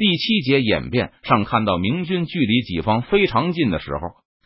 [0.00, 4.00] 第七节演变上看到，明军距离己方非常近的时候，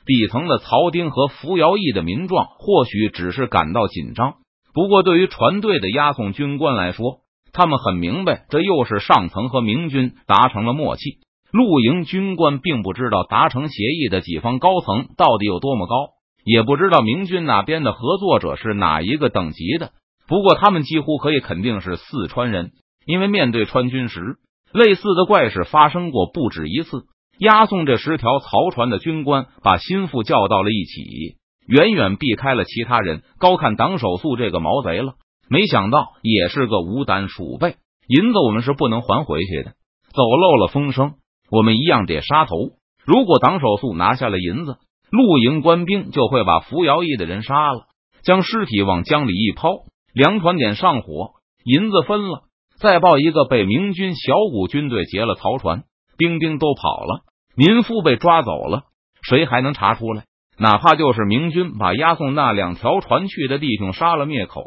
[0.04, 4.34] 底层的曹丁和扶摇驿的民壮或许只是感到紧张。
[4.72, 7.20] 不过，对于船队的押送军官来说，
[7.52, 11.20] 他们很明白，这又是上层和明军达成了默契。
[11.52, 16.14] 露营军官并不知道达成协议的己方高层到底有多么高，
[16.44, 19.92] 也不知道明军那边的合作者是哪一个等级的。
[20.26, 22.72] 不过，他们几乎可以肯定是四川人，
[23.06, 24.38] 因为面对川军时，
[24.74, 27.04] 类似的怪事发生过不止一次。
[27.38, 31.36] 押送这十条曹船的军官把心腹叫到了一起，
[31.66, 35.14] 远远避开了其他人，高看党守素这个毛贼了。
[35.48, 37.76] 没想到也是个无胆鼠辈，
[38.08, 39.72] 银子我们是不能还回去的，
[40.12, 41.14] 走漏了风声。
[41.50, 42.56] 我们一样得杀头。
[43.04, 44.78] 如果党守素拿下了银子，
[45.10, 47.86] 露营官兵就会把扶摇驿的人杀了，
[48.22, 49.70] 将尸体往江里一抛，
[50.14, 51.32] 粮船点上火，
[51.64, 52.44] 银子分了，
[52.78, 55.84] 再报一个被明军小股军队劫了曹船，
[56.16, 57.22] 兵丁都跑了，
[57.56, 58.84] 民夫被抓走了，
[59.22, 60.24] 谁还能查出来？
[60.58, 64.64] 哪怕就是明军把押送那两条船去的弟兄杀了灭口，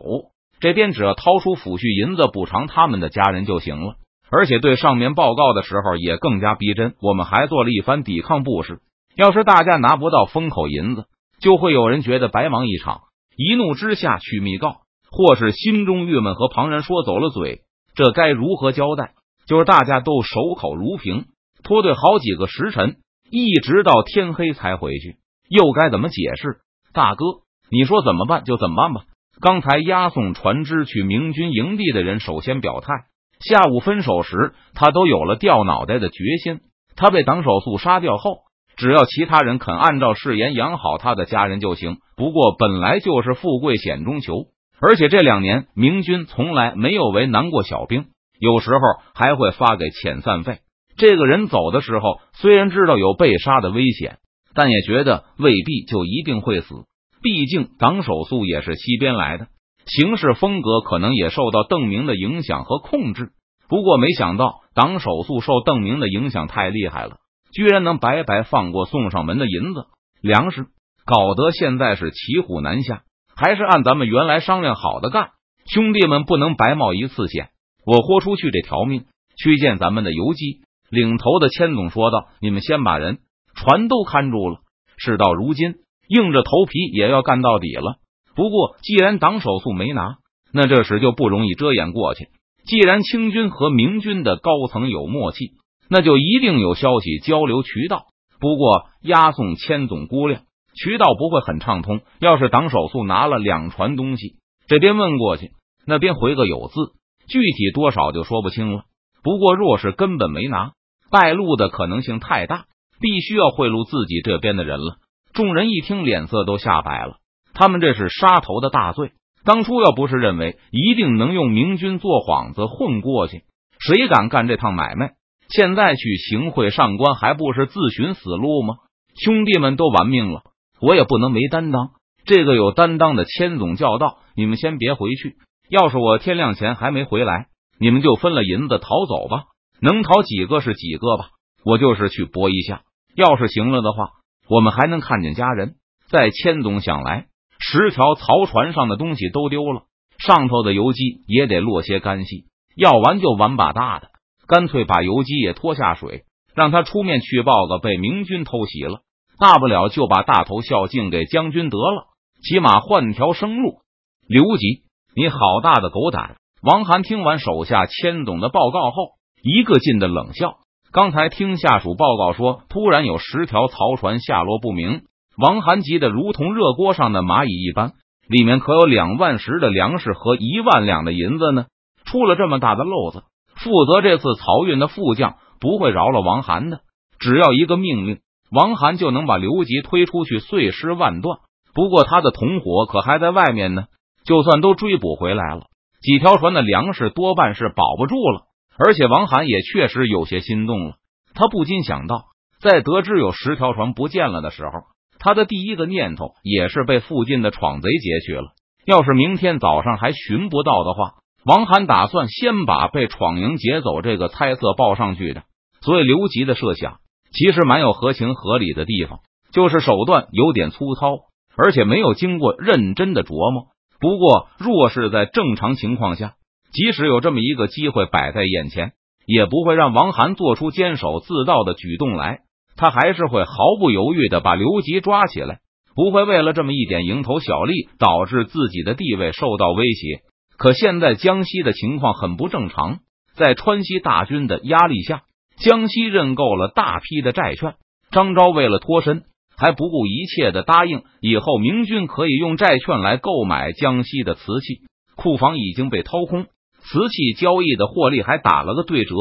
[0.60, 3.96] 这边只要掏出抚恤银子补偿他们的家人就行了。
[4.30, 6.96] 而且对上面报告的时候也更加逼真。
[7.02, 8.80] 我们还做了一番抵抗布施。
[9.16, 11.06] 要是大家拿不到封口银子，
[11.40, 13.04] 就会有人觉得白忙一场，
[13.38, 17.62] 一怒之下去密告，或是心中郁闷和旁人说走了嘴，
[17.98, 19.14] 这该如何交代？
[19.48, 21.26] 就是大家都守口如瓶，
[21.64, 22.98] 拖队好几个时辰，
[23.32, 25.16] 一直到天黑才回去，
[25.50, 26.58] 又该怎么解释？
[26.94, 27.26] 大哥，
[27.72, 29.02] 你说怎么办就怎么办吧。
[29.42, 32.94] 刚才押送船只去明军营地的人首先表态。
[33.40, 36.60] 下午分手时，他都有了掉脑袋的决心。
[36.96, 38.42] 他被党首素杀掉后，
[38.76, 41.98] 只要其他人肯按照誓言养好他的家人就行。
[42.16, 44.46] 不过本来就是富贵险中求，
[44.80, 48.06] 而且这两年明军从来没有为难过小兵，
[48.40, 48.80] 有时候
[49.16, 50.60] 还会发给遣散费。
[50.98, 54.18] 这个人走的时候，虽然知道有被杀的危险，
[54.54, 56.76] 但也觉得未必就一定会死。
[57.22, 59.48] 毕竟党守素也是西边来的。
[59.86, 63.30] 行事风格可能也受到邓明的影响和控制，
[63.70, 67.18] 不过没想到党守素受邓明的影响太厉害了，
[67.54, 69.86] 居然能白白放过送上门的银子
[70.22, 70.66] 粮食，
[71.06, 73.04] 搞得现在是骑虎难下。
[73.38, 75.30] 还是按咱们原来商量好的干，
[75.68, 77.50] 兄弟们不能白冒一次险。
[77.86, 79.06] 我豁出去这条命
[79.38, 83.20] 去见咱们的游击领头的千总说道：“你们先把人
[83.54, 84.58] 船都看住了，
[84.98, 85.76] 事到如今，
[86.08, 87.98] 硬着头皮也要干到底了。”
[88.36, 90.18] 不过，既然党守素没拿，
[90.52, 92.30] 那这时就不容易遮掩过去。
[92.66, 95.52] 既然清军和明军的高层有默契，
[95.90, 98.06] 那就一定有消息交流渠道。
[98.40, 100.42] 不过，押送千总估量
[100.78, 102.02] 渠道不会很畅通。
[102.20, 104.36] 要是党手速拿了两船东西，
[104.68, 105.52] 这边问过去，
[105.86, 106.94] 那边回个有字，
[107.28, 108.84] 具体多少就说不清了。
[109.24, 110.72] 不过，若是根本没拿，
[111.12, 112.66] 败露的可能性太大，
[113.02, 114.98] 必须要贿赂自己这边的人了。
[115.34, 117.18] 众人一听，脸色都吓白了。
[117.54, 119.12] 他们这是杀头的大罪。
[119.44, 123.44] 当初要不是认为一定能用明军做幌子混过去，
[123.80, 125.12] 谁敢干这趟买卖？
[125.50, 128.76] 现在去行贿上官，还不是自寻死路吗？
[129.16, 130.42] 兄弟们都玩命了，
[130.82, 131.92] 我也不能没担当。
[132.26, 135.36] 这个有担当的千总叫道：“你们先别回去，
[135.70, 137.48] 要是我天亮前还没回来，
[137.80, 139.46] 你们就分了银子逃走吧。
[139.82, 141.30] 能逃几个是几个吧。
[141.64, 142.82] 我就是去搏一下，
[143.16, 144.10] 要是行了的话，
[144.50, 145.76] 我们还能看见家人。”
[146.10, 147.28] 在千总想来。
[147.60, 149.82] 十条曹船上的东西都丢了，
[150.20, 152.46] 上头的游击也得落些干系。
[152.76, 154.10] 要完就玩把大的，
[154.48, 156.24] 干脆把游击也拖下水，
[156.54, 159.02] 让他出面去报个被明军偷袭了。
[159.40, 162.08] 大不了就把大头孝敬给将军得了，
[162.42, 163.82] 起码换条生路。
[164.28, 164.84] 刘吉，
[165.16, 166.38] 你好大的狗胆！
[166.62, 169.12] 王涵听完手下千总的报告后，
[169.44, 170.58] 一个劲的冷笑。
[170.92, 175.02] 刚才听下属报告说，突然有十条曹船下落不明。
[175.38, 177.94] 王涵急得如同热锅上的蚂蚁一般，
[178.28, 181.68] 里面可有两万石的粮食和一万两的银子呢？
[182.06, 186.80] 出了这么大的漏子，负责这次漕运的副将不会饶了王涵的。
[187.20, 188.20] 只要一个命令，
[188.52, 191.40] 王涵就能把刘吉推出去，碎尸万段。
[191.74, 193.86] 不过他的同伙可还在外面呢，
[194.26, 195.66] 就算都追捕回来了，
[196.02, 198.48] 几条船的粮食多半是保不住了。
[198.80, 200.96] 而且王涵也确实有些心动了，
[201.34, 202.26] 他不禁想到，
[202.62, 204.72] 在得知有十条船不见了的时候。
[205.20, 208.52] 他的第一个念头也是被附近的闯贼劫去了。
[208.86, 215.44] 要是明天早上还寻不到的话，王涵打算先把被闯营劫走这个猜测报上去的。
[215.82, 217.00] 所以刘吉的设想
[217.32, 219.20] 其实蛮有合情合理的地方，
[219.52, 221.18] 就是手段有点粗糙，
[221.56, 223.68] 而且没有经过认真的琢磨。
[224.00, 226.34] 不过，若是在正常情况下，
[226.72, 228.92] 即使有这么一个机会摆在眼前，
[229.26, 232.40] 也不会让王涵做出监守自盗的举动来。
[232.76, 235.60] 他还是会毫不犹豫的把刘吉抓起来，
[235.96, 240.22] 不会为了这么一点蝇头小利导致自己的地位受到威胁。
[240.58, 243.00] 可现在江西的情况很不正常，
[243.36, 245.24] 在川西大军的压力下，
[245.58, 247.76] 江西认购了大批的债券。
[248.12, 249.24] 张昭为了脱身，
[249.58, 254.82] 还不顾一切的答应以后明军可以用债券来购买江西的瓷器。
[255.16, 256.44] 库房已经被掏空，
[256.80, 259.16] 瓷器交易的获利还打了个对折，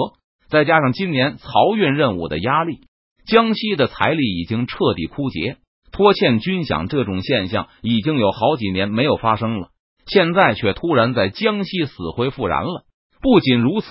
[0.49, 2.81] 再加上今年漕运任务的压力。
[3.27, 5.57] 江西的财力已经彻底枯竭，
[5.91, 9.71] 拖欠军饷这种现象已经有好几年没有发生了，
[10.07, 12.85] 现在却突然在江西死灰复燃了。
[13.21, 13.89] 不仅如此，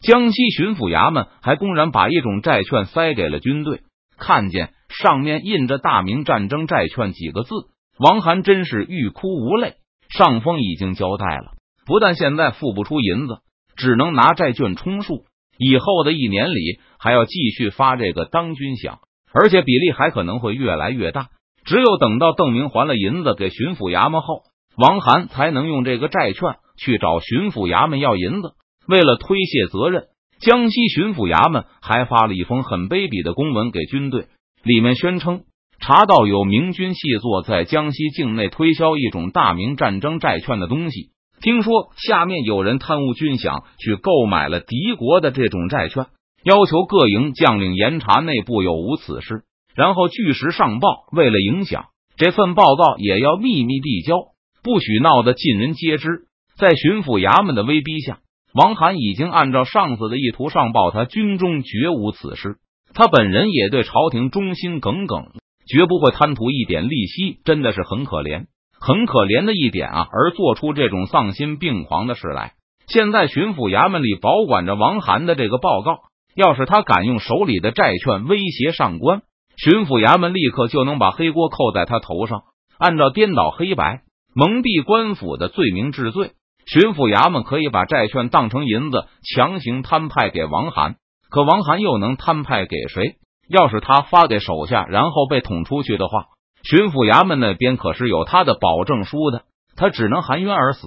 [0.00, 3.82] 江西巡抚衙门还公然把一种债券塞给了军队，
[4.16, 7.50] 看见上面印着“大明战争债券”几个字，
[7.98, 9.74] 王涵真是欲哭无泪。
[10.08, 11.52] 上峰已经交代了，
[11.84, 13.38] 不但现在付不出银子，
[13.76, 15.24] 只能拿债券充数。
[15.58, 18.98] 以后的一年里还要继续发这个当军饷，
[19.34, 21.26] 而且比例还可能会越来越大。
[21.64, 24.44] 只有等到邓明还了银子给巡抚衙门后，
[24.76, 28.52] 王涵才能用这个债券去找巡抚衙门要银子。
[28.88, 30.06] 为了推卸责任，
[30.40, 34.26] 江西巡抚衙门还发了一封很卑鄙的公文给军队，
[34.64, 35.42] 里面宣称
[35.78, 41.10] 查到有明军细作在江西境内推销一种大明战争债券的东西。
[41.40, 46.06] 听说下面有人贪污军饷，去购买了敌国的这种债券，
[46.42, 49.42] 要求各营将领严查内部有无此事，
[49.76, 50.88] 然后据实上报。
[51.12, 51.86] 为了影响
[52.16, 54.16] 这份报告，也要秘密递交，
[54.64, 56.24] 不许闹得尽人皆知。
[56.56, 58.18] 在巡抚衙门的威逼下，
[58.54, 62.56] 王涵已经按照上司的意图上报，他军中绝无此事。
[62.94, 65.26] 他本人也对朝廷忠心耿耿，
[65.66, 68.46] 绝不会贪图一点利息，真的是很可怜。
[68.80, 72.52] 很可怜的一点啊，而做出这种丧心病狂的事来。
[72.86, 75.98] 现在巡抚衙门里保管着王涵的这个报告，
[76.34, 79.22] 要是他敢用手里的债券威胁上官，
[79.56, 82.44] 巡抚衙门立刻就能把黑锅扣在他头上，
[82.78, 84.02] 按照颠倒黑白、
[84.34, 86.30] 蒙蔽官府的罪名治罪。
[86.70, 90.96] 巡抚衙门可以把债券当成银子强行摊派给王涵，
[91.30, 93.16] 可王涵又能摊派给谁？
[93.48, 96.26] 要是他发给手下，然后被捅出去的话。
[96.62, 99.44] 巡抚衙门那边可是有他的保证书的，
[99.76, 100.86] 他只能含冤而死，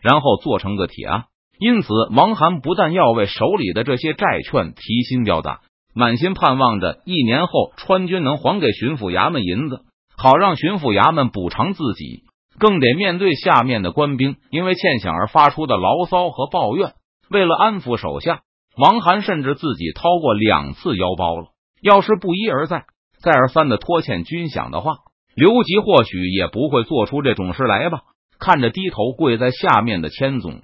[0.00, 1.24] 然后做成个铁案。
[1.58, 5.58] 因此，王涵不但要为手里的这些债券提心吊胆，
[5.92, 9.80] 满心盼望着一年后川军能还给巡抚衙门银子，
[10.16, 12.22] 好让巡抚衙门补偿自己，
[12.60, 16.92] 更得面对下面的官兵因为欠饷而发出的牢骚和抱怨。
[17.28, 18.42] 为了安抚手下，
[18.76, 21.46] 王涵甚至自己掏过两次腰包了。
[21.82, 22.84] 要是不一而再。
[23.22, 24.92] 再而三的拖欠军饷的话，
[25.34, 28.00] 刘吉或许也不会做出这种事来吧。
[28.38, 30.60] 看着低头跪在下面的千总，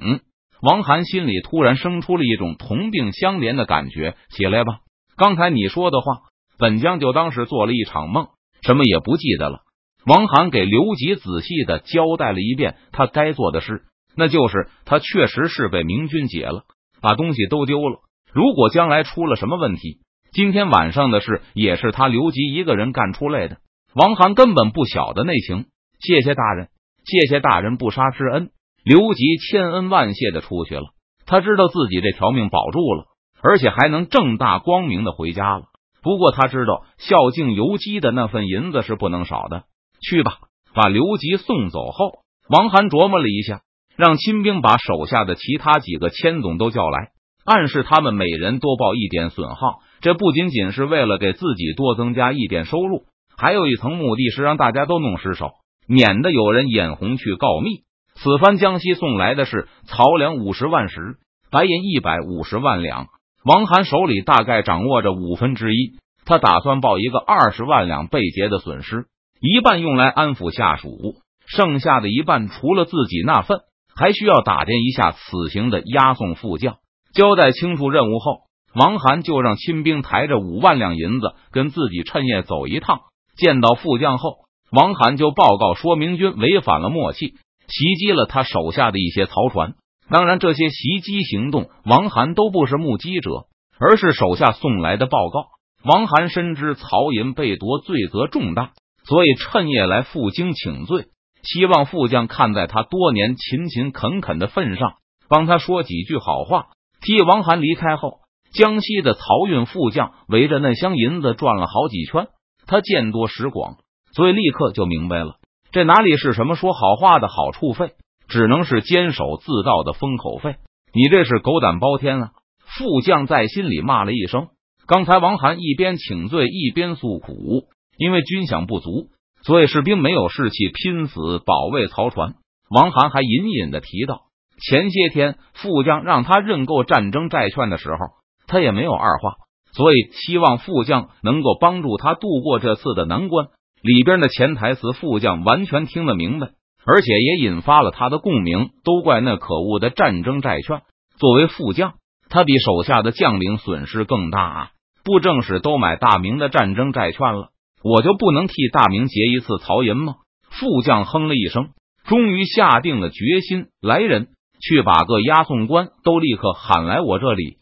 [0.63, 4.17] 王涵心里突然生出了一种同病相怜的感觉。
[4.31, 4.79] 起来吧，
[5.17, 6.21] 刚才你说的话，
[6.59, 8.29] 本将就当是做了一场梦，
[8.63, 9.61] 什么也不记得了。
[10.06, 13.82] 王涵给刘吉仔细的交代了一遍他该做的事，
[14.17, 16.62] 那就是他确实是被明军劫了，
[17.03, 17.99] 把东西都丢了。
[18.32, 19.99] 如果将来出了什么问题，
[20.31, 23.56] 今天晚上的事也是他刘吉一个人干出来的，
[23.94, 25.67] 王涵根本不晓得内情。
[25.99, 26.69] 谢谢大人，
[27.05, 28.50] 谢谢大人不杀之恩。
[28.85, 30.85] 刘吉千恩万谢的出去了。
[31.25, 33.06] 他知道自己这条命保住了，
[33.43, 35.64] 而且还能正大光明的回家了。
[36.00, 39.64] 不过他知道孝敬游击的那份银子是不能少的。
[40.00, 40.38] 去吧，
[40.75, 43.62] 把刘吉送走后，王涵琢磨了一下，
[43.97, 47.11] 让亲兵把手下的其他几个千总都叫来，
[47.45, 49.81] 暗示他们每人多报一点损耗。
[50.00, 53.05] 这不仅仅是为了给自己多增加一点收入，
[53.37, 55.53] 还有一层目的是让大家都弄失手，
[55.88, 57.81] 免得有人眼红去告密。
[58.15, 61.17] 此番江西送来的是漕粮五十万石，
[61.50, 63.09] 白银一百五十万两。
[63.45, 69.07] 王涵手里大概掌握着五分之一，他打算报一个二十万两被劫的损失，
[69.40, 71.16] 一半用来安抚下属，
[71.47, 73.61] 剩下的一半除了自己那份，
[73.95, 76.76] 还需要打点一下此行的押送副将。
[77.14, 78.47] 交代清楚任务后。
[78.78, 83.00] 王涵就让亲兵抬着五万两银子跟自己趁夜走一趟。
[83.35, 84.35] 见到副将后，
[84.71, 87.37] 王涵就报告说明军违反了默契，
[87.69, 89.76] 袭击了他手下的一些漕船。
[90.11, 93.47] 当然，这些袭击行动，王涵都不是目击者，
[93.81, 95.47] 而是手下送来的报告。
[95.83, 98.73] 王涵深知曹银被夺罪责重大，
[99.09, 101.07] 所以趁夜来负荆请罪，
[101.43, 104.95] 希望副将看在他多年勤勤恳恳的份上，
[105.29, 106.67] 帮他说几句好话。
[107.01, 108.21] 替王涵离开后。
[108.53, 112.29] 江西的漕运副将围着那箱银子转了好几圈，
[112.67, 113.77] 他见多识广，
[114.15, 115.35] 所以立刻就明白了，
[115.73, 117.91] 这哪里是什么说好话的好处费，
[118.29, 120.57] 只能是监守自盗的封口费。
[120.95, 122.31] 你这是狗胆包天啊！
[122.65, 124.49] 副将在心里骂了一声。
[124.87, 127.65] 刚才王涵一边请罪一边诉苦，
[127.99, 129.09] 因为军饷不足，
[129.43, 132.35] 所以士兵没有士气，拼死保卫曹船。
[132.69, 134.23] 王涵还隐隐的提到，
[134.61, 137.99] 前些天副将让他认购战争债券的时候，
[138.47, 139.35] 他也没有二话，
[139.73, 143.49] 所以希望副将能够帮助他度过这次的难关。
[143.83, 146.49] 里边的潜台词，副将完全听得明白，
[146.85, 148.71] 而且也引发了他的共鸣。
[148.83, 150.83] 都怪那可恶的战争债券！
[151.19, 151.95] 作为副将，
[152.29, 154.71] 他比手下的将领损失更大啊！
[155.05, 157.50] 布政使都买大明的战争债券了，
[157.88, 160.16] 我就不能替大明劫一次曹银吗？
[160.50, 161.69] 副将哼了一声，
[162.05, 164.26] 终于下定了决心：来人，
[164.61, 167.59] 去把各押送官都立刻喊来我这里。